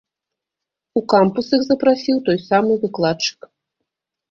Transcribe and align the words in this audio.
У 0.99 1.03
кампус 1.13 1.51
іх 1.59 1.67
запрасіў 1.69 2.17
той 2.31 2.41
самы 2.47 2.81
выкладчык. 2.87 3.39